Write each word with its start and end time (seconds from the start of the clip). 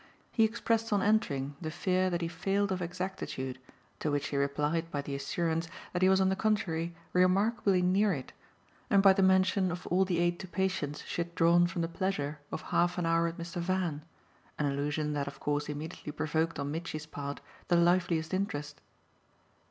He 0.31 0.45
expressed 0.45 0.91
on 0.91 1.03
entering 1.03 1.55
the 1.61 1.69
fear 1.69 2.09
that 2.09 2.21
he 2.21 2.27
failed 2.27 2.71
of 2.71 2.81
exactitude, 2.81 3.59
to 3.99 4.09
which 4.09 4.25
she 4.29 4.35
replied 4.35 4.89
by 4.89 4.99
the 5.03 5.13
assurance 5.13 5.67
that 5.93 6.01
he 6.01 6.09
was 6.09 6.19
on 6.19 6.29
the 6.29 6.35
contrary 6.35 6.95
remarkably 7.13 7.83
near 7.83 8.11
it 8.11 8.33
and 8.89 9.03
by 9.03 9.13
the 9.13 9.21
mention 9.21 9.71
of 9.71 9.85
all 9.85 10.03
the 10.03 10.17
aid 10.17 10.39
to 10.39 10.47
patience 10.47 11.03
she 11.03 11.21
had 11.21 11.35
drawn 11.35 11.67
from 11.67 11.83
the 11.83 11.87
pleasure 11.87 12.39
of 12.51 12.63
half 12.73 12.97
an 12.97 13.05
hour 13.05 13.25
with 13.25 13.37
Mr. 13.37 13.61
Van 13.61 14.03
an 14.57 14.65
allusion 14.65 15.13
that 15.13 15.27
of 15.27 15.39
course 15.39 15.69
immediately 15.69 16.11
provoked 16.11 16.57
on 16.57 16.71
Mitchy's 16.71 17.05
part 17.05 17.39
the 17.67 17.75
liveliest 17.75 18.33
interest. 18.33 18.81